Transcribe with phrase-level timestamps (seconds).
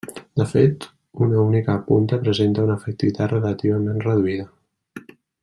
[0.39, 0.85] De fet,
[1.25, 4.49] una única punta presenta una efectivitat relativament reduïda.